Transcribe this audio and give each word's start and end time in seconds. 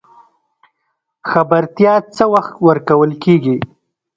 خبرتیا 1.31 1.93
څه 2.15 2.23
وخت 2.33 2.53
ورکول 2.67 3.11
کیږي؟ 3.23 3.57